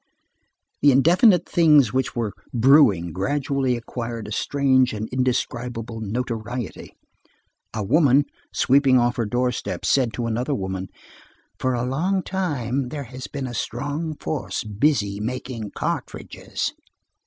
The 0.81 0.91
indefinite 0.91 1.47
things 1.47 1.93
which 1.93 2.15
were 2.15 2.33
brewing 2.51 3.13
gradually 3.13 3.77
acquired 3.77 4.27
a 4.27 4.31
strange 4.31 4.93
and 4.93 5.07
indescribable 5.09 5.99
notoriety. 6.01 6.95
A 7.75 7.83
woman 7.83 8.23
sweeping 8.51 8.97
off 8.97 9.17
her 9.17 9.27
doorsteps 9.27 9.89
said 9.91 10.11
to 10.13 10.25
another 10.25 10.55
woman: 10.55 10.87
"For 11.59 11.75
a 11.75 11.85
long 11.85 12.23
time, 12.23 12.89
there 12.89 13.03
has 13.03 13.27
been 13.27 13.45
a 13.45 13.53
strong 13.53 14.15
force 14.15 14.63
busy 14.63 15.19
making 15.19 15.69
cartridges." 15.75 16.73